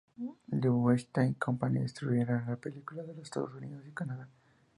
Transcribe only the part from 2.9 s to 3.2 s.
en los